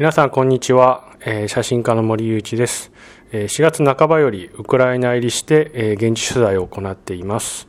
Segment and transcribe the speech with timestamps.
[0.00, 1.04] 皆さんこんにちは、
[1.46, 2.90] 写真家の森雄一です、
[3.32, 7.68] えー、4月半ばよりウクライナ入りして、現地取材を行っています、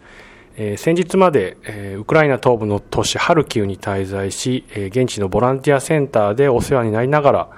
[0.78, 1.58] 先日まで、
[2.00, 7.50] ウクライナ東部の都市ハルキウに滞在し、現地のボランティアセンターでお世話になりながら、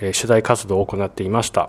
[0.00, 1.68] 取材活動を行っていました、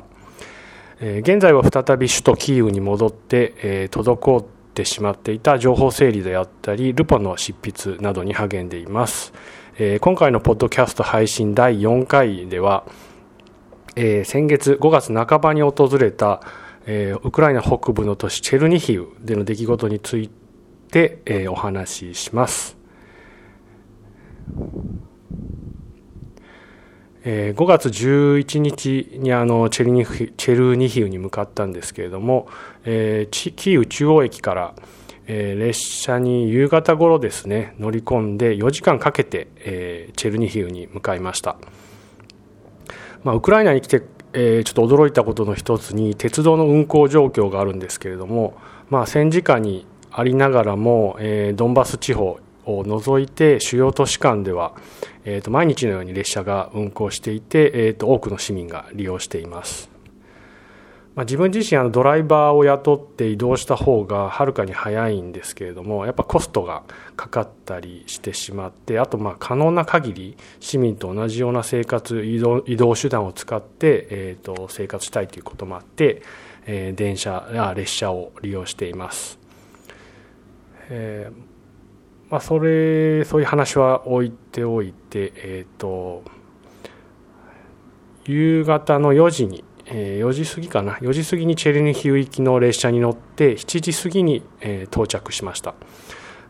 [1.01, 9.33] 現在は再び首都キーウに戻って、滞ってしまっていた情報整理であったりルポの執筆などに励んでいます。
[9.77, 12.85] えー、今回のポッドキャスト配信第4回では、
[13.97, 16.39] えー、先月5月半ばに訪れた、
[16.85, 20.29] えー、ウクライナ北部の都市チェルニヒウでの出来事につい
[20.91, 22.77] て、え、お話しします。
[27.25, 32.47] えー、5月11日にあのチェルニヒチェルニヒウに向かったんですけれども、
[32.85, 34.73] えー、キーウ中央駅から、
[35.27, 41.57] えー、列車に夕方頃ですね乗り込んで4時間かけて、えー、チェルニヒウに向かいました、
[43.23, 48.55] まあ、ウクライナに来て、えー、ちょっと驚いたことの一つに鉄道の運行状況があるんですけれども、
[48.89, 54.73] まあ、戦時下にありながらも、え、ドンバス地方を除いて主要都市間では、
[55.23, 59.94] えー、と毎日のように列車が運行していて、えー、と多くの市民が利用しています。
[61.15, 66.83] まあ、自分自身あのドライバーを雇って移動した方がはるかに早いんですけれどもやっぱコストが
[67.15, 76.21] かかったりしてしまってあとまあ可能な限り市民と同じような生活移動移動手段を使って、えー、と生活したいということもあって、
[76.65, 79.39] えー、電車や列車を利用しています。
[80.89, 81.55] えー
[82.29, 86.23] まあ、それそういう話は置いておいて、えーと
[88.27, 90.93] 夕方の4時にえ4時過ぎかな。
[90.95, 95.75] 4時過ぎにチェルニヒウ行きの列車に乗って7時過ぎに、え到着しました、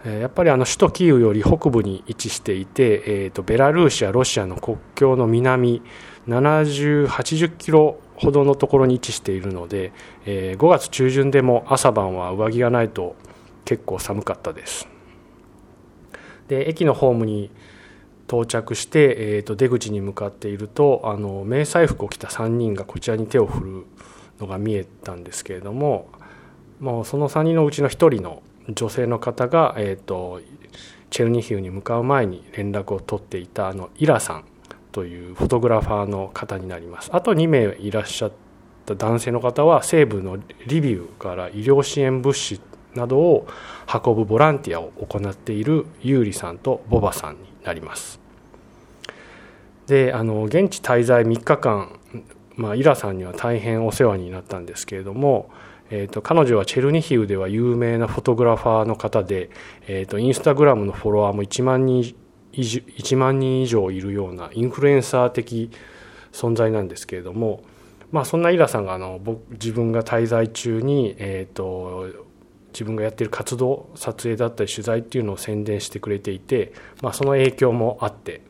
[0.05, 5.81] えやっぱりあの首都キーウより北部に位置していて、えー、とベラルーシやロシアの国境の南
[6.27, 9.91] 7080キロほどのところに位置しているので、
[10.25, 13.15] え5月中旬でも朝晩は上着がないと
[13.65, 14.87] 結構寒かったです。
[16.47, 17.49] で駅のホームに
[18.27, 23.85] 到着して、えー、と出口に向かっているとあの迷彩服を着た3人がこちらに手を振る
[24.39, 26.09] のが見えたんですけれども
[26.79, 30.41] もうその3人のうちの1人の女性の方が、えーと、
[31.09, 34.45] チェルニヒウに向かう前に連絡を取っていたあのイラさん
[34.91, 37.09] というフォトグラファーの方になります。
[37.13, 38.31] あと2名いらっしゃっ
[38.85, 40.37] た男性の方は西部の
[40.67, 42.59] リビウから医療支援物資
[42.95, 43.47] などを
[44.03, 48.19] 運ぶボランティアを行っているユーリさんとボバさんになります。
[49.87, 51.99] であの現地滞在3日間、
[52.55, 55.49] まあ、イラさんには大変お世話になったんですけれども、
[55.89, 59.49] えーと、彼女はチェルニヒウでは有名なフォトグラファーの方で、
[59.87, 62.15] えーと、インスタグラムのフォロワーも1万人
[62.53, 65.69] 1万人以上いるようなインフルエンサー的
[66.31, 67.61] 存在なんですけれども、
[68.11, 72.24] まあ、そんなイラさんがあの僕自分が滞在中に、えーと
[72.75, 78.41] 自分がやっている活動撮影だったり取材っていうのを宣伝してくれていて、まあ、その影響もあって、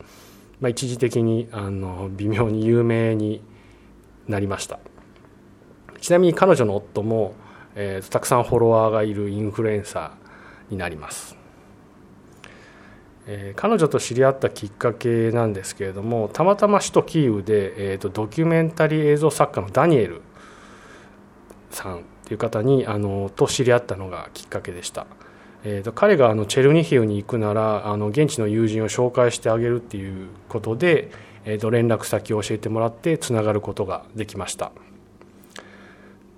[0.60, 3.40] まあ、一時的にあの微妙に有名に
[4.26, 4.80] なりました。
[6.00, 7.34] ちなみに彼女の夫も、
[7.74, 11.36] えー、たくさんフォロワーがいるインフルエンサーになります、
[13.26, 20.22] えー、彼女と知り合ったきっかけなんですけれどもたまたま首都キーウで、えーとドキュメンタリー映像作家のダニエル
[21.70, 25.06] さんっていう方にあのと知り合ったのがきっかけでした。
[25.68, 31.10] えーと、彼があのチェルニヒウに行くならあの現地の友人を紹介してあげるっていうことで、
[31.44, 34.70] えーと、連絡先を教えてもらってつながることができました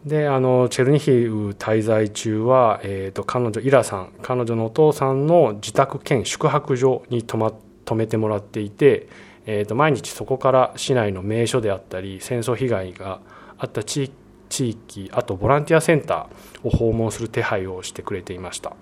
[0.06, 7.52] であのチェルニヒウ滞在中は、えーと、彼女イラさん彼女のお父さんの自宅兼宿泊所に泊ま
[7.84, 9.08] 泊めてもらっていて、
[9.44, 13.20] えー、と毎日そこから市内の名所であったり戦争被害が
[13.58, 14.12] あった地域
[14.48, 18.76] 地域あとボランティアセンターを訪問する手配をしてくれていました、ま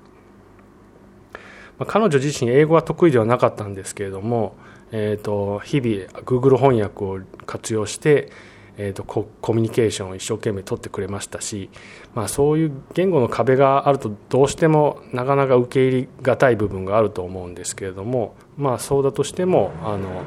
[1.80, 4.56] あ、彼女自身英語は得意ではなかったんですけれども、
[4.92, 8.30] えーと、日々 Google 翻訳を活用して、
[8.78, 11.70] えーと、ココミュニケーションを一生懸命取ってくれましたし、
[12.14, 20.22] まあ、そういう言語の壁があるとどうしてもなかなか受け入れがたい部分があると思うんですけれども、まあ、そうだとしてもあの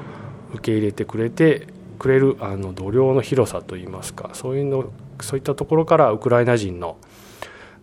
[0.54, 1.68] 受け入れてくれて
[2.00, 4.92] くれるあの度量の広さといいますかそういうの
[5.24, 6.98] そういったところからウクライナ人の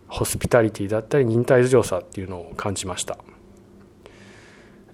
[0.07, 3.17] ホスピタリティだったり忍耐強さっていうのを感じました。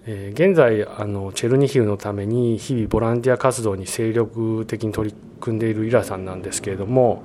[0.05, 7.23] え現在あのチェルニヒウのために日々ボランティア活動に精力的に取り組んでいるイラさんなんですけれども、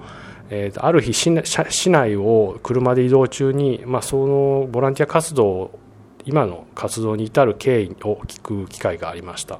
[0.50, 5.72] えー、ある日市内を車で移動中に、まあ、そのボランティア活動
[6.24, 9.58] 今の活動に至る経緯を聞く機会がありました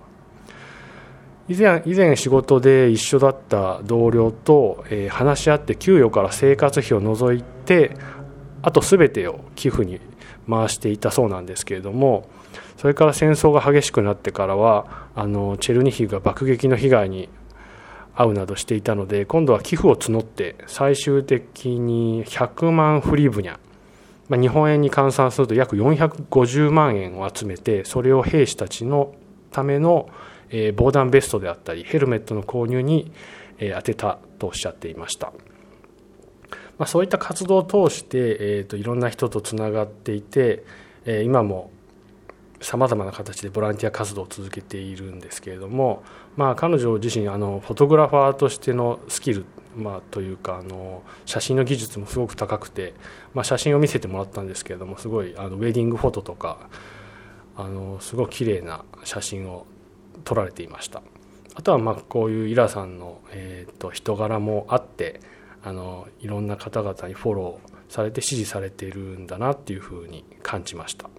[1.49, 7.97] 以前以前仕事で一緒だった同僚と、えー、話し合って給与から生活費を除いて
[8.61, 10.00] あと全てを寄付に
[10.49, 12.29] 回していたそうなんですけれども
[12.77, 17.29] それから戦争が激しくなってからはあのチェルニヒウが爆撃の被害に
[18.15, 23.59] 遭うなどしていたので今度は寄付を募って最終的に100万フリーブニャ、
[24.29, 29.15] まあ、日本円に換算すると約450万円を集めてそれを兵士たちの
[29.51, 30.11] ための、
[30.50, 33.12] えー、防弾ベストであったりヘルメットの購入に、
[33.59, 35.33] えー、当てたとおっしゃっていました。
[36.79, 40.65] まあ、そういった活動を通して、えーと、いろんな人とつながっていて、
[41.05, 41.71] えー、今も
[42.61, 46.03] さまざまな形でボランティア活動を続けているんですけれども、
[46.37, 49.44] まあ、彼女自身あのフォトグラファーとしてのスキル、
[49.77, 52.94] まあ、というかあの写真の技術もすごく高くて、
[53.35, 56.69] まあ、写真を見せてもらったんですけれどもすごいあのウェディングフォトとか
[57.56, 59.67] あのすごく綺麗な写真を
[60.25, 61.03] 撮られていました。
[61.55, 65.20] あとはまあこういうイラさんの、えー、と人柄もあって
[65.62, 71.11] あのいろんな方々にフォローされて支持されているんだなっていうふうに感じました。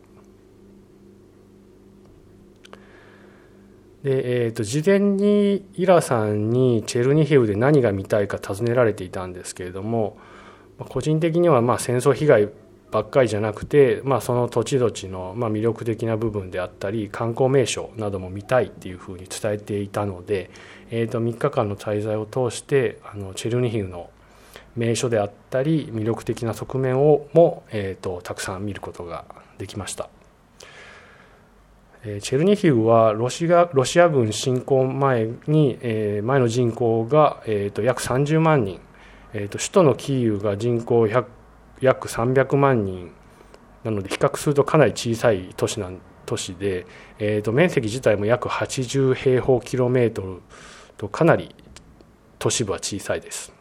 [4.04, 10.18] で、えーと、事前にイラさんにチェルニヒウで何が見たいか尋ねられていたんですけれども
[10.78, 12.50] 個人的にはまあ戦争被害
[12.91, 20.50] ばっかりじゃなくて、まあ、その土地土地のま魅力的な部分であったり観光名所なども見たいっていうふうに伝えていたので、
[20.89, 24.09] えー、と3日間の滞在を通してあのチェルニヒウの
[24.75, 29.25] 名所であったり魅力的な側面をも、えー、とたくさん見ることが
[29.57, 30.09] できました。
[32.01, 38.80] チェルニヒウはロシアロシア軍侵攻前に、えー、前の人口が、えー、と約30万人、
[39.33, 41.25] えー、と首都のキーウが人口100
[41.81, 43.12] 約300万人
[43.84, 46.86] なので比較するとかなり小さい都市なん都市で、
[47.18, 50.42] えー、と面積自体も約80平方キロメートル
[50.98, 51.56] とかなり
[52.38, 53.52] 都市部は小さいです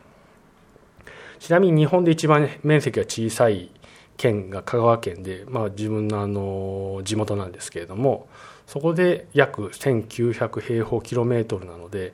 [1.38, 3.70] ちなみに日本で一番面積が小さい
[4.18, 8.28] 県が香川県で、まあ、自分のあの地元なんですけれども
[8.66, 12.12] そこで約1900平方キロメートルなので、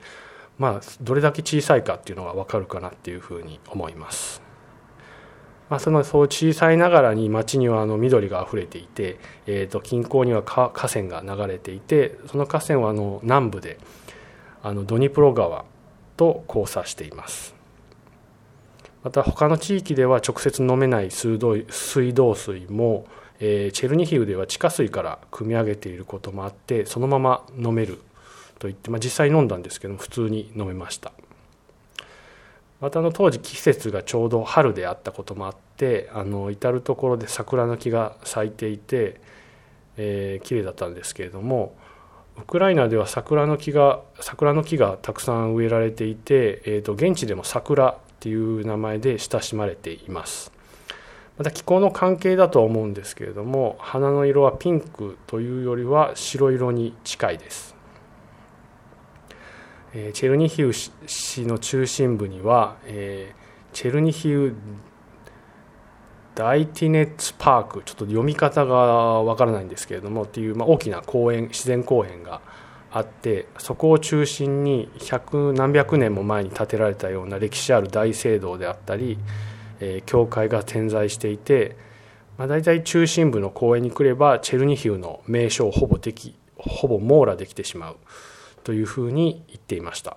[0.58, 4.43] まあ、どれだけ小さいかっていうのが分かるかなっていうふうに思います。
[5.70, 13.78] まあ、そのそう小さいながらに町にはあの緑があふれていて、えー、と近郊には河川が流れていてその河川はあの南部で
[14.62, 15.64] あのドニプロ川
[16.16, 17.54] と交差しています。
[19.02, 23.06] また他の地域では直接飲めない水道水道水も、
[23.38, 28.00] えー、チェルニヒウでは地下水から汲み上げていることもあってそのまま飲める
[28.58, 31.12] といって、まあ、実際飲んだんですけど普通に飲めました。
[32.80, 39.20] またの当時季節がちょうど春であったこともあってあの至る所で桜の木が咲いていて、
[39.96, 41.76] えー、綺麗だったんですけれども
[42.36, 50.54] ウクライナでは桜の木が桜の木がたくさん植えられていて、えーと現地でも桜っていう名前で親しまれています。
[51.36, 57.73] また気候の関係だとは思うんですけれども花の色はピンクというよりは白色に近いです。
[60.12, 62.76] チェルニヒウ市の中心部には
[63.72, 64.56] チェルニヒウ
[66.34, 68.74] ダイティネッツパークちょっと読み方が
[69.22, 72.40] わからないんですけれどもっていう、ま、大きな公園自然公園が
[72.90, 79.16] あってそこを中心に百何百年も前に建てられたような歴史ある大聖堂であったり、
[79.78, 81.76] え、教会が点在していて、
[82.36, 87.96] まあ、大体中心部の公園に来ればチェルニヒウの名所をほぼできほぼ網羅できてしまう。
[88.64, 90.16] というふうに言っていました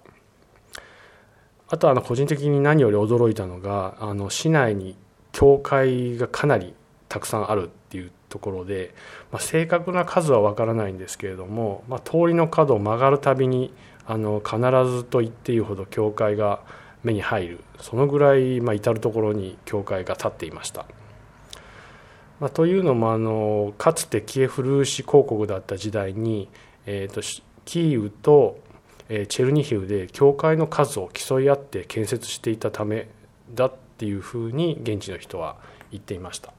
[1.70, 4.98] あとあの個人的に何より驚いたのがあの市内に
[5.32, 6.74] 教会がかなり
[7.10, 8.94] たくさんあるっていうところで、
[9.32, 13.74] まあ、正確な数は分からないんですけれども、まあ、通りの角を曲がるたびに
[14.06, 14.58] あの必
[14.90, 16.62] ずと言っていいほど教会が
[17.04, 20.86] 目に入るそのぐらい、まあ、至る所に教会が立っていました。
[22.40, 26.50] まあ、というのもあのかつてキエフ・ルーシ公国だった時代に、
[26.86, 27.22] えーと、
[27.68, 28.60] キーウと、
[29.10, 33.10] え、チェルニヒウで教会の数を競い合って建設していたため
[33.54, 35.58] だっていうふうに現地の人は
[35.92, 36.54] 言っていました。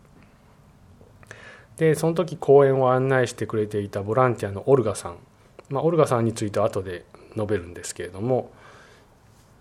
[1.79, 5.17] でその時講演を案内してくれていたボランティアのオルガさん、
[5.71, 8.51] まあ、オルガさんについては後で述べるんですけれども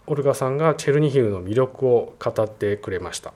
[0.08, 3.34] オルガさんがチェルニヒウの魅力を語ってくれました、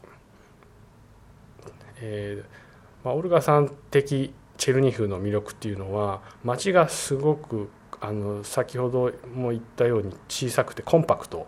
[2.01, 7.69] えーまあ、オルガさん的チェルニヒウの魅力っていうのは街がすごく
[8.01, 11.47] あの先ほども言ったように小さくてコンパクト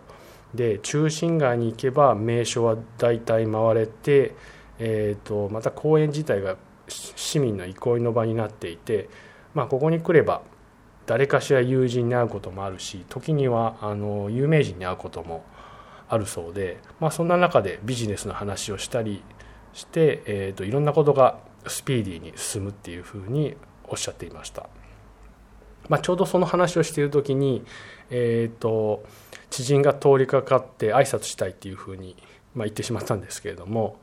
[0.54, 4.34] で中心街に行けば名所は大体回れて、
[4.78, 6.56] えーとまた公園自体が
[6.88, 9.08] 市民の憩いの場になっていて、
[9.54, 10.42] まあ、ここに来れば
[11.06, 15.44] 誰かしら友人に会うこともあるし時にはあの有名人に会うことも
[16.08, 19.22] あるそうで、まあ、そんな中でビジネスの話をしたり
[19.72, 24.68] して、えーと、いろんなことがスピーディーに進むっていうふうにおっしゃっていました。
[25.88, 27.64] まあ、ちょうどその話をしている時に、
[28.10, 29.04] えーと、
[29.50, 32.16] 知人が通りかかって挨拶したいっていうふうに、
[32.54, 33.96] まあ、言ってしまったんですけれども、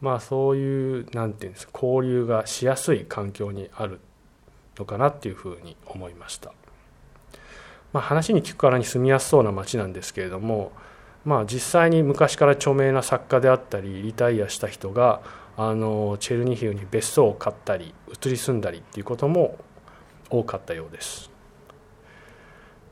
[0.00, 4.00] まあ、そういう何て言うんですか交流がしやすい環境にある
[4.78, 6.52] のかなっていうふうに思いました。
[7.92, 10.72] まあ、話に聞くからに住みやすそうな町なんですけれども、
[11.24, 15.20] まあ、実際に昔から著名な作家であったりリタイアした人が
[15.56, 19.58] あのチェルニヒウに別荘を買ったり移り住んだりっていうことも
[20.32, 21.30] 多かったようです。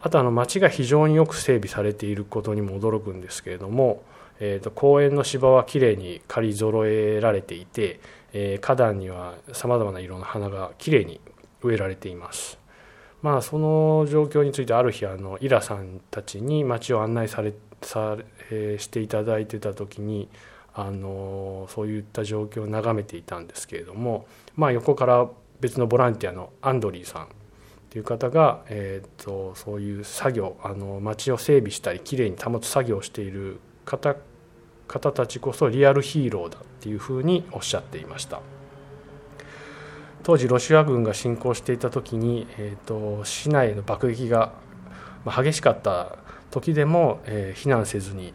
[0.03, 4.03] あとあの町が非常によく整備されていることにも驚くんですけれども、
[4.39, 8.01] えー、と公園の芝はきれいに刈り揃えられていて、
[8.33, 11.21] えー、花壇にはさまざまな色の花がきれいに
[11.63, 12.59] 植えられています。
[13.23, 18.17] まあその状況についてある日あのイラさんたちに町を案内されさ、
[18.51, 20.29] えー、していただいてた時に
[20.73, 25.29] あのそういった状況を眺めていたんですけれども、まあ、横から
[25.61, 27.29] 別のボランティアのアンドリーさん
[27.91, 34.17] という方が、えーと、そういう作業あの街を整備したりきれいに保つ作業をしている方
[34.87, 38.41] 方たちこそリアルヒーローだっていうふうにおっしゃっていました。
[40.23, 44.53] 当時ロシア軍が侵攻していた時に、えーと市内の爆撃が
[45.25, 46.19] 激しかった
[46.51, 48.35] 時でも、えー、避難せずに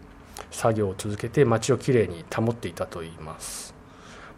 [0.51, 3.74] 作業を続けて街をきれいに保っていたといいます、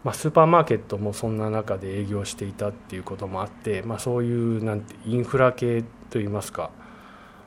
[0.04, 6.70] まあ、スーパーマーケットもそんな中で営業していたっていうこともあって、まあ、そういうなんてインフラ系といいますか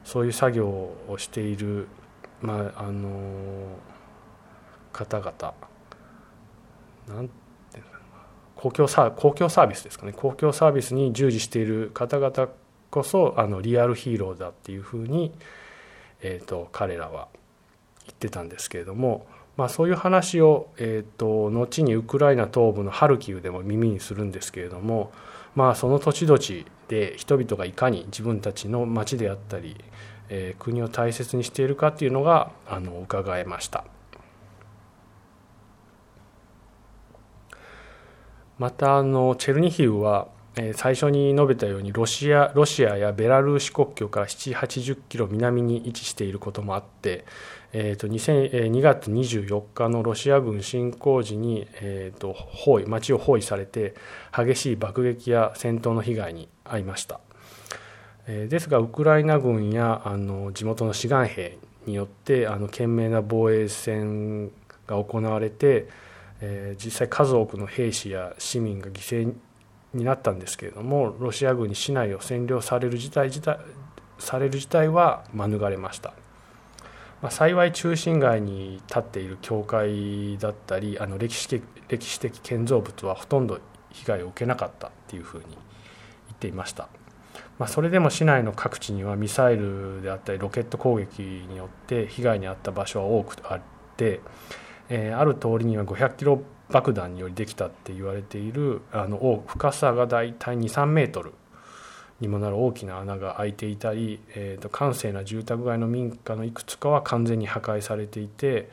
[0.04, 1.88] そういう作業をしている、
[2.42, 3.78] まあ、あの
[4.92, 5.54] 方々
[7.08, 7.32] なんて
[8.56, 12.50] 公共サ公共サービスですかね公共サービスに従事している方々
[12.90, 15.34] こそあのリアルヒーローだっていうふうに
[16.22, 17.28] えーと、彼らは
[18.06, 19.26] 言ってたんですけれども、
[19.62, 25.12] まあ、そういう話を、えーと、後にウクライナ東部のハルキウでも耳にするんですけれども、
[25.54, 29.78] まあ、その土地土地で人々がいかに自分たちの町であったり、
[30.30, 33.84] えー、国を大切にしているかっていうのがあの伺えました。
[38.58, 40.28] またあのチェルニヒウは
[40.76, 47.24] 最初に述べたようにロシアロシアやベラルーシ国境から780キロ南に位置していることもあって、
[47.72, 53.96] えー、と 2, 2月24日のロシア軍侵攻時に、えー、と包囲町を包囲されて
[54.36, 57.22] 激しい爆撃や戦闘の被害に遭いました。
[58.28, 64.52] ですがウクライナ軍やあの地元の志願兵によってあの懸命な防衛戦
[64.86, 65.88] が行われて、
[66.40, 69.36] えー、実際数多くの兵士や市民が犠牲に
[69.94, 73.60] になったんですけれどもロシア軍に市内を占領される事態自体
[74.20, 76.14] される事態は免れました、
[77.22, 83.60] まあ、幸い中心街に立っている教会だったりあの歴史的歴史的建造物はほとんど
[83.92, 85.56] 被害を受けなかったっていうふうに言
[86.34, 86.88] っていました、
[87.60, 93.62] まあ、それでも市内の各地にはミサイルであったりロケット攻撃によって被害に遭った場所は多くあっ
[93.98, 94.22] て、
[94.88, 101.34] えー、ある通りには500キロ爆弾によりできたって言われているあの深さが大体23メートル
[102.20, 108.70] にもなる大きな穴が開いていたり、えーと、閑静な住宅街の民家のいくつかは完全に破壊されていて、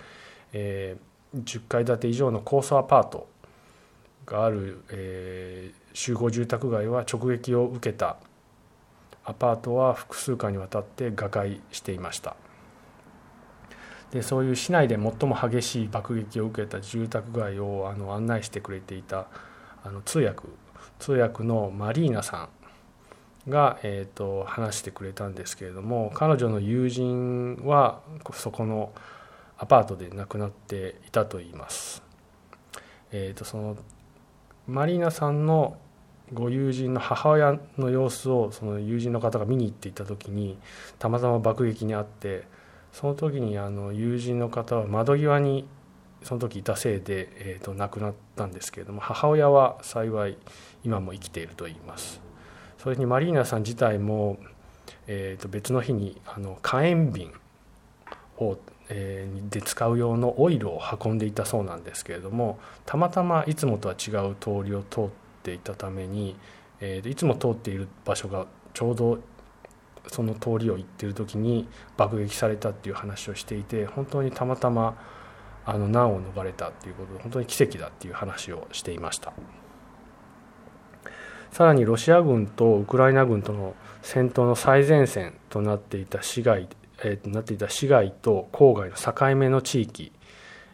[0.53, 3.27] えー、10階建て以上の高層アパート
[4.27, 8.19] がある、えー、集合住宅街は直撃を受けた
[9.25, 12.37] アパートは複数回にわたって瓦解していました。
[14.13, 19.27] でそういう市内で最も激しい爆撃を受けた住宅街をあの案内してくれていた
[19.85, 20.45] あの通訳
[20.99, 22.49] 通訳のマリーナさ
[23.47, 28.01] んが、えーと、話してくれたんですけれども彼女の友人は
[28.33, 28.93] そこの
[29.59, 32.03] アパートで亡くなっていたといいます。
[33.11, 33.77] えーと、とその
[34.67, 35.79] マリーナさんの
[36.33, 40.59] ご友人の母親の様子をその友人の方が見に行っていた時に
[40.99, 42.47] たまたま爆撃にあって
[42.99, 45.69] その時にあの友人の方は窓際に
[46.25, 50.37] その時いたせいで、えー、と亡くなったんですけれども母親は幸い
[50.83, 52.21] 今も生きていると言います。
[52.77, 54.39] それにマリーナさん自体も、
[55.07, 57.31] えー、と別の日にあの火炎瓶
[58.39, 65.09] を、えー、で使う用のオイルを運んでいたそうなんですけれどもたまたまいつもとは違う通りを通っ
[65.45, 66.35] ていたために、
[66.81, 69.21] えー、いつも通っている場所がちょうど
[70.11, 74.97] その通りを行ってる時に爆撃されたっていう話をしていて本当にたまたま
[75.65, 79.33] あの難を逃れたっていうことで本当に奇跡だっていう話をしていました。
[81.53, 86.69] さらにロシア軍とウクライナ軍との戦闘の最前線となっていた市街、
[87.03, 90.13] えー、なっていた市街と郊外の境目の地域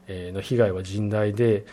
[0.09, 1.64] の被害は甚大で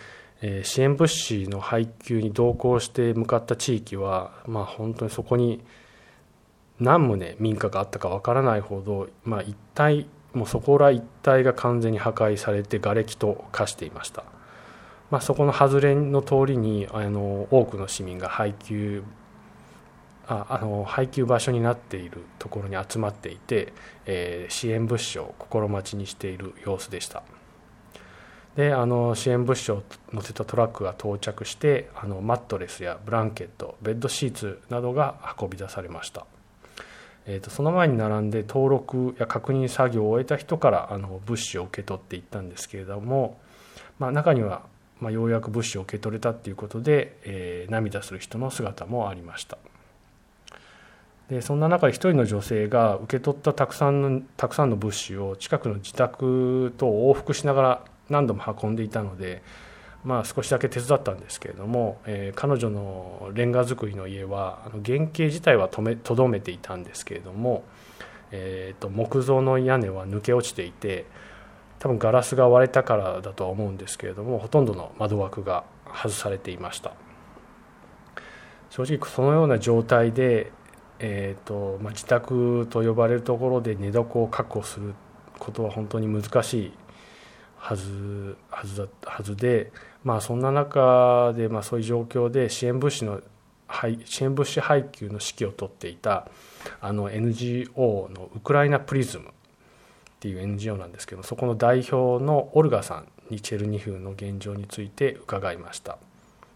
[0.63, 5.63] 支援物資の配給に同行して向かった地域は、まあ、本当にそこに
[6.81, 14.23] 何棟民家があったかわからないほど、まあ、一体もうそこら一帯が完全に破壊されて瓦礫と化していました、
[15.11, 19.03] まあ、そこの外れの通りにあの多くの市民が配給
[20.27, 23.73] ああの配給場所になっているところに集まっていて、
[24.05, 27.23] えー、支援物資を心待ちにしている様子でした。
[28.55, 29.83] であの支援物資を
[30.13, 36.25] 載せたトラックが到着してあのマットレスやブランケットベッドシーツなどが運び出されました。
[37.25, 43.39] えーと、その前に並んで登録や確認作業を終えた人からあの物資を受け取っていったんですけれども、
[43.99, 44.63] まあ、中には、
[44.99, 49.57] まあ、ようやく物資を受け取れたということで、えー、涙する人の姿もありました。
[51.29, 59.41] でそんな中で一人の女性が受け取ったたくさんのたくさんの物資を近くの自宅と往復しながら何度も運んでいたので
[60.03, 67.63] まあ、少しだけ手伝ったんですけれども、えー、彼女のレンガ造りの家はあの原型自体はとどめていたんですけれども、
[68.31, 71.05] えーと、木造の屋根は抜け落ちていて
[71.77, 76.93] 多分ガラスが割れたからだとは思うんですけれどもほとんどの窓枠が外されていました。
[78.71, 80.51] 正直そのような状態で、
[80.99, 84.93] えーとまあ、自宅と呼ばれるところで寝床を確保する
[85.37, 86.73] ことは本当に難しい
[87.57, 89.71] はずはずだはずで、
[90.03, 93.21] まあ、そんな中で、まあ、そういう状況で支援物資の
[94.05, 96.27] 支援物資配給の指揮を執っていた
[96.81, 99.29] あの NGO のウクライナプリズムっ
[100.19, 105.97] ていう NGO なんですけどそこの代表のオルガさんにチェルニフの現状について伺いました、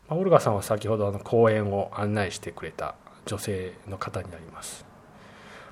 [0.09, 4.85] まあ、オルガさんは先ほどあの講演を案内してくれた女性の方になります、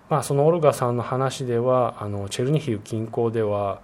[0.10, 3.82] まあ、そのオルガさんの話ではあのチェルニヒウ近郊では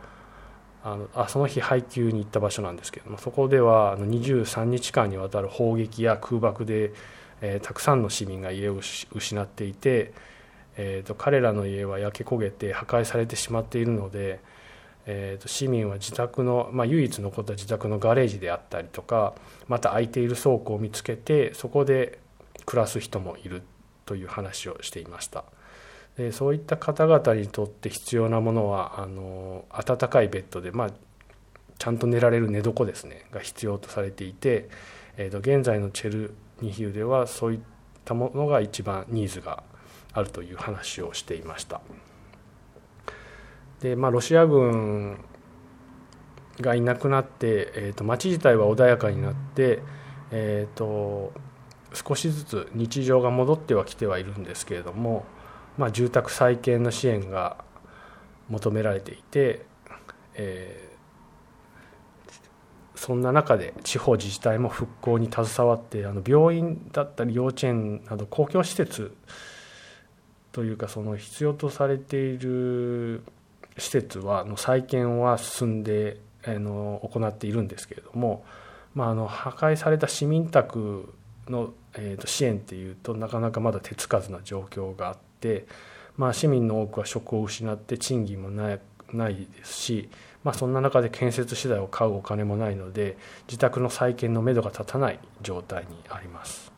[0.84, 6.94] あのあその日配給に行った場所なんですけれどもそこでは23日間にわたる砲撃や空爆で、
[7.42, 8.80] えー、たくさんの市民が家を
[9.14, 10.14] 失っていて、
[10.78, 14.40] えーと、彼らの家は焼け焦げて破壊されてしまっているので、
[15.06, 19.34] えーと、市民は自宅の、まあ、唯一残った自宅のガレージであったりとか
[19.68, 22.20] また空いている倉庫を見つけてそこで
[22.66, 23.64] 暮らす人もいる
[24.06, 25.44] という話をしていました。
[26.20, 30.90] でそういった方々にとって必要なものはあの暖かいベッドで、まあ、
[31.78, 34.68] ちゃんと寝られる寝床ですねが必要とされていて、
[35.16, 37.60] えー、と現在のチェルニヒウではそういっ
[38.04, 39.64] たものが一番ニーズが
[40.12, 41.80] あるという話をしていました。
[43.80, 45.24] で、まあ、ロシア軍
[46.60, 49.80] がいなくなって、えー、と街自体は穏やかになって、
[50.32, 51.32] えー、と
[51.94, 55.24] 少しずつ日常が戻ってはきてはいるんですけれども
[55.80, 57.64] まあ、住宅再建の支援が
[58.50, 59.66] 求められていて、
[60.36, 69.16] えー、そんな中で地方自治体も復興に携わってあの病院だったり幼稚園など公共施設
[70.52, 73.24] というかその必要とされている
[73.78, 78.44] 施設はの再建は進んであの行っているんですけれども、
[78.96, 81.14] まあ、あの破壊された市民宅
[81.48, 85.29] の、えー、と支援っていうとなかなかまだ手つかずな状況があって。、
[86.18, 88.80] まあ、市民の多くは職を失って賃金もない
[89.14, 90.10] ないですし、
[90.44, 96.72] まあ、そんな中で建設資材を買うお金もないので自宅の再建のめどが立たない状態にあります。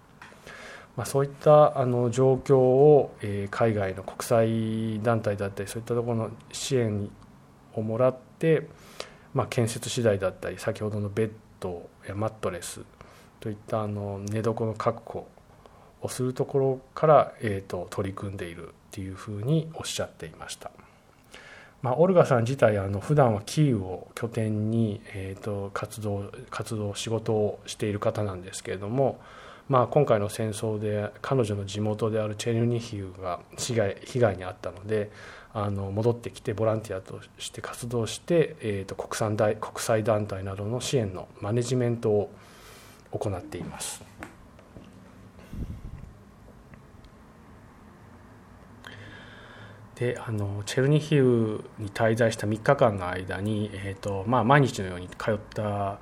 [0.97, 7.09] まあ、そういったあの状況を、えー、海外の国際団体だったりそういったところの支援
[7.73, 8.67] をもらって、
[9.33, 12.81] まあ、建設資材だったり先ほどのベッドやマットレス
[13.39, 15.27] といったあの寝床の確保
[16.01, 20.71] をするところから、えーと、取り組んでいるっていうふうにおっしゃっていました。
[21.81, 29.19] まあ、オルガさん自体あの普段はキーウを拠点に、えーと、活動活動仕事をしている方なんですけれども、
[29.67, 35.09] まあ、今回の戦争で彼女の地元であるチェルニヒウが被害被害に遭ったので
[35.53, 42.31] あの戻ってきてボランティアとして活動して、えーと、と国産大国際団体などの支援のマネジメントを
[43.11, 44.03] 行っています。
[50.01, 55.99] であのチェルニヒウに滞在した3日間の間に、えーとまあ、毎日のように通った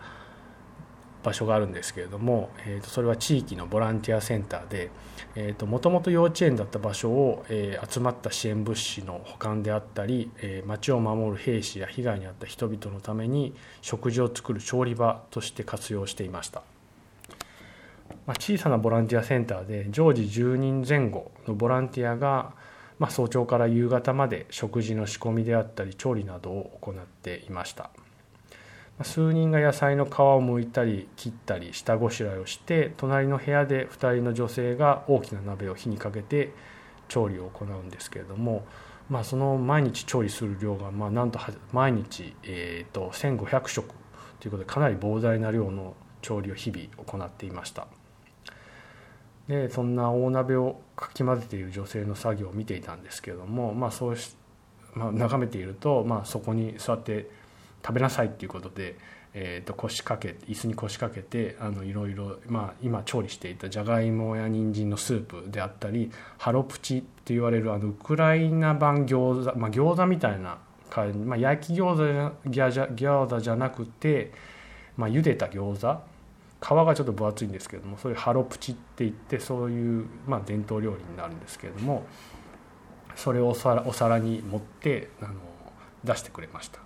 [1.22, 4.90] 場所があるんですけれども、えー、とそれは地域のボランティアセンターで
[5.66, 16.64] もともと幼稚園だった場所を、えー、集まった支援物資の保管であったり、えー、町を守る兵士や被害に遭った人々のために食事を作る調理場として活用していました。
[18.26, 22.54] まあ、小さなボランティアセンターで常時10人前後のボランティアが、
[23.00, 27.90] まあ、早朝から夕方まで食事の仕込みであったり調理などを行っていました。
[29.04, 36.52] 数人が野菜の皮を剥いたり切ったり下ごしらえをして隣の部屋で2人の女性が大きな鍋を火にかけて
[37.08, 38.66] 調理を行うんですけれども、
[39.10, 41.40] まあ、その毎日調理する量がまあなんと
[41.72, 43.96] 毎日、えー、と1500食
[44.42, 47.88] ということでかなり膨大な量の調理を日々行っていました。
[49.50, 54.38] でそんな大鍋をかき混ぜている女性の作業を見ていたんですけれども、まあそうし
[54.94, 57.30] まあ、眺めていると、まあ、そこに座って
[57.86, 58.98] 食べなさいっていうことで、
[59.34, 70.58] えー、と腰掛け椅子に腰掛けてあのいろいろ、まあ、今調理していたじゃがいもや人参のスープであったりハロプチって言われるあのウクライナ版餃子、まあ、餃子みたいな
[71.26, 74.32] まあ、焼き餃子じゃ餃子じゃなくて、
[74.98, 76.02] まあ、茹でた餃子
[76.62, 82.06] 皮がちょっと分厚いんですけれどもそういうハロプチっていってそういう、まあ、伝統料理になるんですけれども
[83.16, 85.34] それをお皿お皿に盛ってあの
[86.04, 86.80] 出してくれました。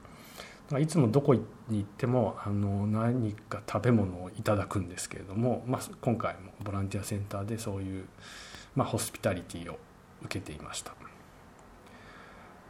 [0.80, 8.06] いつもどこに行ってもあの何か食べ物をいただくんですけれども、まあ、今回もボランティアセンターでそういう、
[8.76, 9.78] まあ、ホスピタリティを
[10.24, 10.96] 受けていました。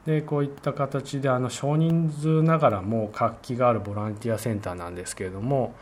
[0.05, 5.73] でこういった形であの少人数ながらも活気があるボランティアセンターなんですけれども、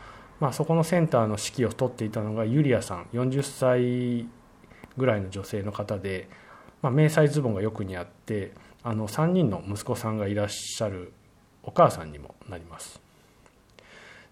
[0.42, 4.26] まあ、そこのセンターの指揮を執っていたのがユリアさん40歳
[4.96, 6.28] ぐらいの女性の方で、
[6.82, 8.50] まあ、迷彩ズボンがよく似合って
[8.82, 11.12] あの3人の息子さんがいらっしゃる
[11.62, 13.00] お母さんにもなります。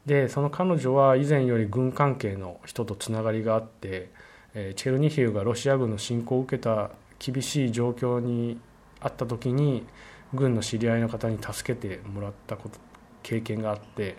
[0.04, 4.10] でその彼女は以前より軍関係の人とつながりがあって
[4.52, 8.58] チェルニヒウがロシア軍の侵攻を受けた厳しい状況に
[8.98, 9.86] あった時に
[10.34, 12.80] 軍の知り合いの方に助けてもらったこと
[13.22, 14.16] 経験があって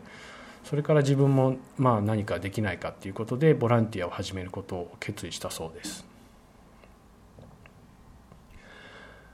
[0.63, 6.12] それから自分もまあ何かできないかっていうことでボランティアを始めることを決意したそうです。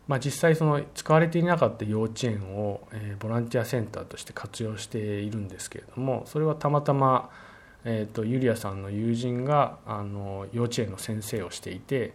[0.07, 2.87] まあ、実際その使われていなかった幼稚園を、
[3.19, 7.29] ボランティアセンターとして活用しているんですけれどもそれはたまたま、
[7.83, 12.13] えー、とユリアさんの友人があの幼稚園の先生をしていて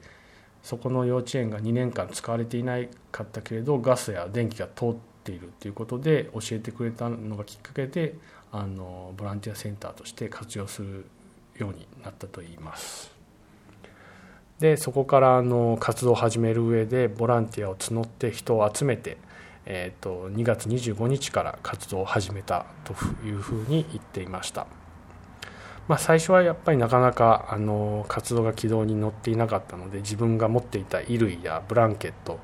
[0.63, 2.79] そこの幼稚園が2年間使われていな
[3.11, 4.95] かったけれどガスや電気が通っ
[5.25, 8.15] ているということで教えてくれたのがきっかけで
[8.53, 11.07] あのボランティアセンターとして活用する
[11.57, 13.11] ようになったといいます。
[14.61, 19.17] でそこからあの活動を始める上でボランティアを募って人を集めて、
[19.67, 22.95] えー、と2月25日から活動を始めたと
[23.27, 24.69] いうふうに言っていました、
[25.89, 32.39] まあ、最初はやっぱりなかなかあの活動が軌道に乗っていなかったので自分が持っていた衣類やブランケット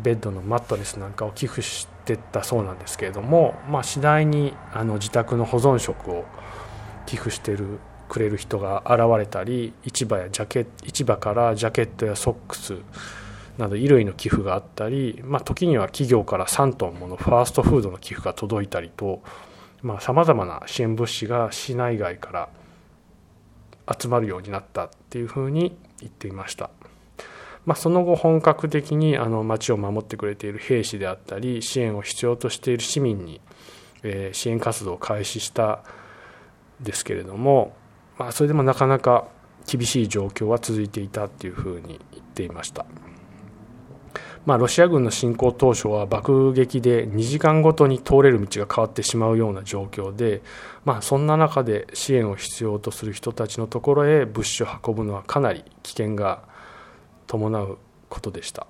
[0.00, 6.24] ベッドのマットレスなんかを寄付してったそうなんですけれども、まあ、次第にあの自宅の保存食を
[7.06, 12.76] 寄付してるくれる人が現れたり市場やジャケ市場からジャケットやソックス
[13.58, 19.22] など衣類の寄付があったり、まあ、時には企業から3トンものファーストフードの寄付が届いたりと
[20.00, 22.48] さまざ、まな支援物資が市内外から
[24.00, 26.70] 集まるようになったっていうふうに言っていました。
[27.68, 33.42] まあ、その後本格的にあの町を守ってくれている兵士であったり支援を必要としている市民に、
[34.02, 35.84] え支援活動を開始した
[36.80, 37.76] ですけれども、
[38.16, 39.28] まあ、それでもなかなか
[39.66, 42.86] 厳しい状況は続いていたっていうふうに言っていました。
[44.46, 50.40] まあ、ロシア軍の侵攻当初は爆撃で2時間ごとに通れる道が変わってしまうような状況で、
[50.86, 56.47] まあ、そんな中で支援を必要とする人たちのところへ物資を運ぶのはかなり危険が
[57.28, 58.66] 伴うことでした、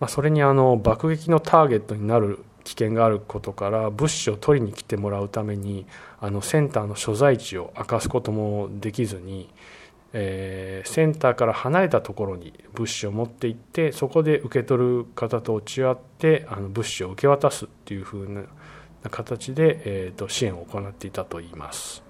[0.00, 5.86] まあ、それにあの爆撃のターゲットになる危険があることから物資を取りに来てもらうために
[6.20, 9.50] あのセンターの所在地を明かすこともできずに、
[10.12, 22.02] えー、センターから離れたところに物資を持って行ってそこで受け取る方と落ち合ってあの物資を受け渡すっていうふうな形で、えーと、支援を行っていたといいます。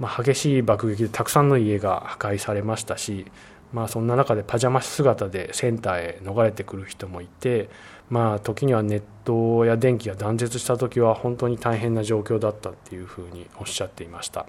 [0.00, 3.26] まあ、激しい爆撃でたくさんの家が破壊されましたし、
[3.72, 7.70] まあ、そんな中でパジャマ姿でセンターへ逃れてくる人もいて、
[8.10, 14.46] まあ、時にはネットや電気が断絶した時は本当に大変な状況だったっていうふうにおっしゃっていました。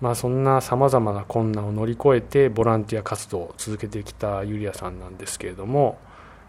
[0.00, 5.98] まあ、そんなさまざまな困難を乗り越えてボランティア活動を続けてきたユリアさんなんですけれども、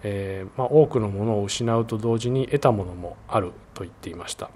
[0.03, 4.49] えー、まあ、多くのものを失うと同時に得たものもあると言っていました。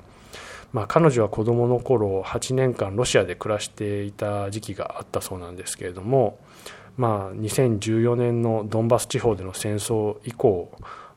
[0.72, 6.38] まあ、彼女は子どもの頃8年間ロシアで暮らしていた時期があったそうなんですけれども、
[6.98, 10.72] まあ、2014年のドンバス地方での戦争以降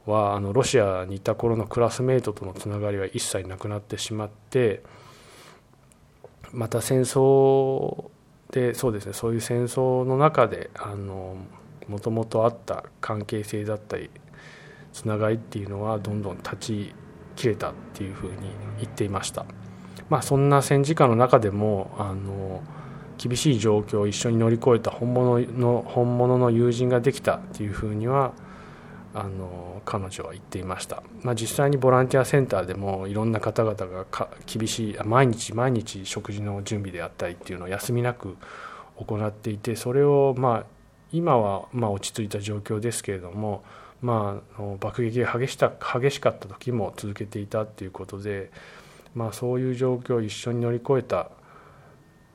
[0.07, 4.83] はあのロシアにいた頃のクラスメートとのつながりは一切なくなってしまって
[6.53, 8.11] また戦争
[8.51, 10.71] でそうですねそういう戦争の中で
[11.89, 14.11] もともとあった関係性だったり
[14.93, 16.95] つながりっていうのはどんどん断ち
[17.37, 18.37] 切れたっていうふうに
[18.79, 19.47] 言っていました。
[20.09, 22.63] まあ、そんな戦時下の中でもあの
[23.19, 28.33] 厳しい状況を一緒に乗り越えた本物の本物の友人ができたっていうふうには
[29.15, 34.07] あの彼女は言っていました、まあ、実際にボランティアセンターでもいろんな方々が
[34.47, 38.37] 厳しい毎日毎日食事の準備であったりっていうのを休みなく
[38.97, 40.65] 行っていてそれをまあ
[41.13, 43.65] 今はまあ落ち着いた状況ですけれども、
[44.03, 48.51] まあ、爆撃が激した激しかった時も続けていたっていうことで、
[49.15, 51.31] まあ、そういう状況を一緒に乗り越えた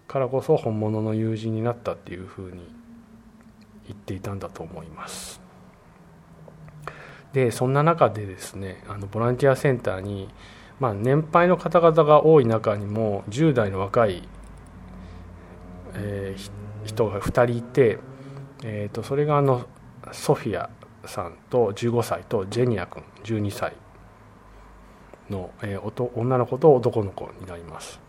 [0.08, 2.74] からこそ本物の友人になったっていうふうに
[3.88, 5.42] 言っていたんだと思います。
[7.34, 10.30] でそんな中でですねあのボランティアセンターに、
[10.80, 14.28] まあ、年配の方々が多い中にも10代の若い、
[15.96, 16.52] えー、
[16.86, 17.98] 人が2人いて、
[18.64, 19.66] えーと、それがあの
[20.12, 20.70] ソフィア
[21.08, 23.74] さんと15歳とジェニア君12歳
[25.30, 28.03] の、えー、女の子と男の子になります。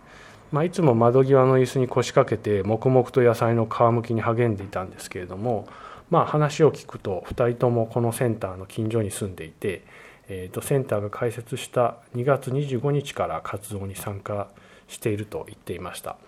[0.54, 5.66] まあ、いつも窓際の椅子に腰掛けて黙々と野菜の皮むきに励んでいたんですけれども、
[6.10, 9.82] まあ、話を聞くと2人ともこのセンターの近所に住んでいて、
[10.28, 14.46] えー、とセンターが開設した2月25日から活動に参加
[14.86, 16.18] していると言っていました。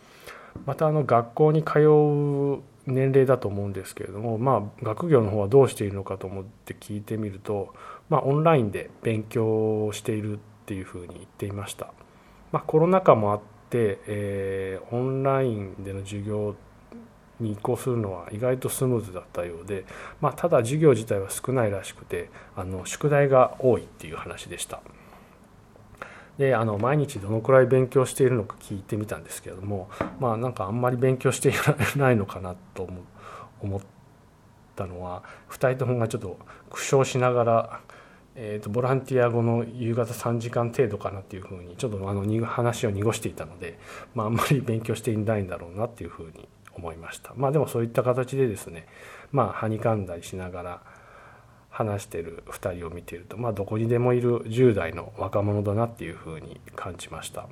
[0.65, 2.63] またあの学校に通う
[2.93, 7.73] 年齢だと思うんですけれども、まあ、学業の方はどうしているのかと思って聞いてみると、
[8.09, 11.93] まあ、オンラインで勉強をしているっていうふうに言っていました、
[12.51, 16.55] まあ、コロナ禍もあって、えー、オンラインでの授業
[17.41, 19.85] に移行するのは意外とスムーズだったようで、
[20.21, 24.81] まあ、ただ授業自体は少ないらしくてあの宿題が多いっていう話でした。
[26.39, 29.89] であの毎日どのくらい勉強しているのか聞いてみたんですけれども
[30.21, 31.53] まあなんかあんまり勉強してい
[31.97, 32.87] ないのかなと
[33.63, 33.81] 思っ
[34.75, 36.37] たのは2人ともがちょっと
[36.69, 37.81] 苦笑しながら
[38.39, 43.79] えーと、ボランティア後の夕方3時間程度かなっていうふうにちょっとあの話を濁していたので、
[44.15, 47.33] まあ、あんまり勉強していないんだろうなっていうふうに思いました。
[47.35, 48.87] まあでもそういった形でですね
[49.33, 50.83] まあはにかんだりしながら
[51.71, 57.49] 話してる2人を見ているとまあどこにでもいる10代の若者だなっていうふうに感じました。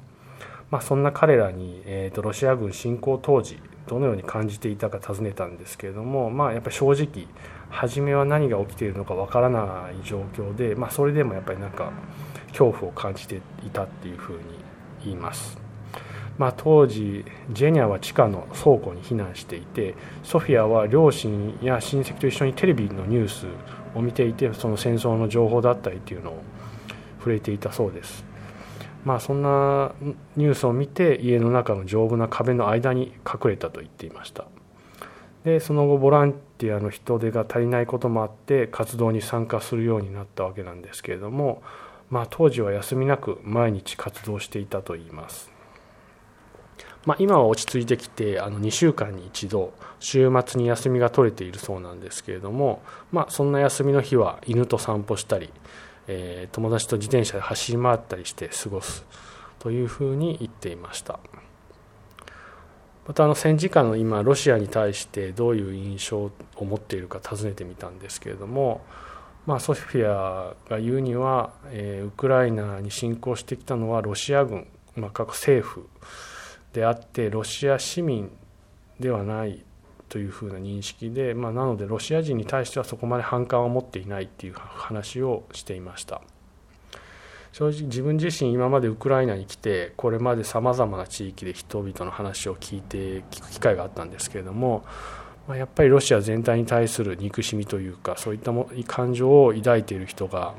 [0.70, 7.27] まあそんな彼らに、えーと、ロシア軍侵攻当時どのように感じていたか尋ねたんですけれどもまあやっぱり正直
[7.70, 11.92] 初めは何が起きているのかわからない状況で、まあ、それでもやっぱりなんか
[12.48, 14.42] 恐怖を感じていたっていうふうに
[15.05, 15.59] 言います。
[16.38, 23.46] まあ、当時ジェニャは地下の倉庫に避難していてソフィアは両親や親戚と一緒にテレビのニュース
[23.94, 26.42] を見ていてその戦争の情報だったりっていうのを
[27.18, 28.24] 触れていたそうです。
[29.05, 29.92] まあそんな
[30.37, 34.46] ニュースを見て家の中の丈夫な壁の間に隠れたと言っていました。
[35.45, 41.63] でその後ボランティアの人手が足りないこともあって活動に参加するようになったわけなんですけれども
[42.11, 45.55] まあ当時は休みなく毎日活動していたといいます。
[47.07, 55.51] まあ、今は落ち着いてきてあの2週間に1度週末に休みが取れているそうなんですけれども、まあ、そんな休みの日は犬と散歩したり、
[56.07, 59.05] えー、友達と自転車で走り回ったりして過ごす
[59.59, 61.21] というふうに言っていました。
[63.07, 66.19] またあの戦時下の今ロシアに対してどういう印象
[66.57, 68.81] を持っているか尋ねてみたんですけれども、
[69.47, 75.87] まあ、ソフィアが言うには、え、ウクライナに侵攻してきたのはロシア軍、まあ、各政府
[76.73, 78.31] であってロシア市民
[78.99, 79.62] ではない
[80.09, 86.23] というふうな認識で、まあ、なのでロシア人に対してはそこまで反感を持っていないっていう話をしていました。
[87.55, 94.85] 正直自分自身今までウクライナに来てこれまでさまざまな地域で人々の話を聞いて聞く機会があったんですけれども、
[95.47, 98.51] ま、やっぱりロシア全体に対する憎しみというかそういった
[98.88, 100.55] 感情を抱いている人が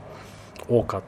[0.70, 1.04] 多か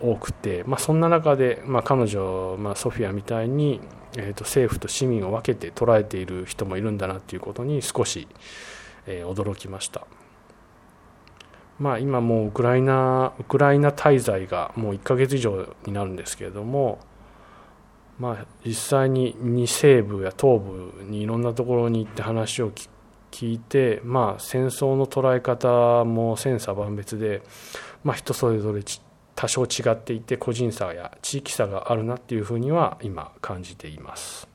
[0.00, 3.82] 多くて、まあ、そんな中で、まあ、彼女、まあ、ソフィアみたいに
[4.16, 8.28] えーと、政府と市民を分けて捉えている人もいるんだなということに少し、
[9.06, 10.06] えー、驚きました。
[11.78, 17.00] まあ、今もうウクライナウクライナ滞在がもう1ヶ月以上になるんですけれども、
[18.18, 22.72] まあ、実際に西部や東部にいろんなところに行って話を
[23.30, 27.42] 聞いて、まあ、戦争の捉え方も千差万別で、
[28.04, 28.82] まあ、人それぞれ
[29.34, 34.51] 多少違っていて個人差や地域差があるなっていうふうには今感じています。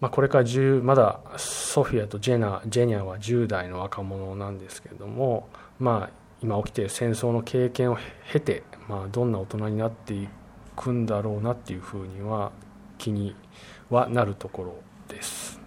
[0.00, 7.98] まあ、これから10まだソフィアとジェナジェニアは10代の若者なんですけれども、まあ、今起きている戦争の経験を
[8.32, 10.28] 経て、まあ、どんな大人になってい
[10.76, 12.52] くんだろうなっていうふうには
[12.96, 13.34] 気に
[13.90, 14.74] はなるところ
[15.08, 15.60] です。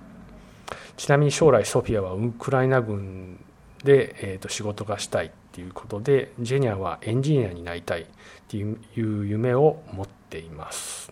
[0.95, 3.43] ちなみに将来ソフィアはウクライナ軍
[3.83, 8.05] で、えー、と仕事がしたいっていうことでジェニアはエンジニアになりたいっ
[8.47, 11.11] ていう夢を持っています。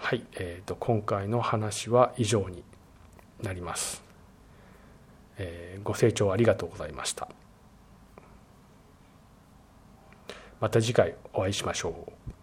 [0.00, 2.64] はい、えーと、今回の話は以上に
[3.42, 4.02] なります、
[5.36, 7.28] えー、ご清聴ありがとうございました。
[10.60, 12.37] また次回お会いしましょう。